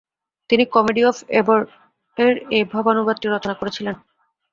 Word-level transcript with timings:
তিনি 0.49 0.63
comedy 0.73 1.01
of 1.05 1.17
এবর-এর 1.39 2.33
এই 2.55 2.63
ভাবানুবাদটি 2.71 3.27
রচনা 3.27 3.55
করেছিলেন। 3.55 3.95